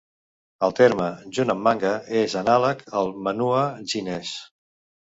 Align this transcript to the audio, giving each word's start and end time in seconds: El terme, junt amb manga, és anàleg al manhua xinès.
El 0.67 0.71
terme, 0.79 1.09
junt 1.39 1.53
amb 1.55 1.63
manga, 1.67 1.93
és 2.25 2.35
anàleg 2.43 2.85
al 3.03 3.17
manhua 3.29 3.65
xinès. 3.95 4.35